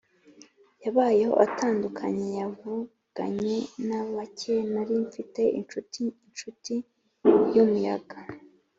yabayeho 0.83 1.33
atandukanye, 1.45 2.25
yavuganye 2.39 3.57
na 3.87 3.99
bake; 4.13 4.55
nari 4.73 4.95
mfite 5.05 5.41
inshuti, 5.59 6.01
inshuti 6.27 6.73
yumuyaga 7.55 8.17